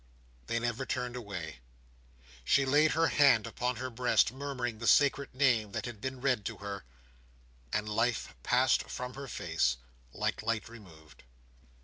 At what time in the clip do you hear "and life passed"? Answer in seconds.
7.71-8.89